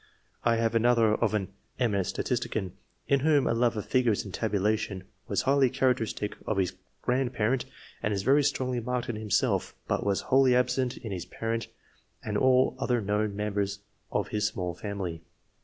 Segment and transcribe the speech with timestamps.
[0.43, 2.71] I have another of an eminent statistician,
[3.07, 7.65] in whom a love of figures and tabulation was highly characteristic of his grand parent
[8.01, 11.67] and is very strongly marked in himself, but was wholly absent in his parent
[12.23, 13.77] and all other known mem bers
[14.11, 15.21] of his small family.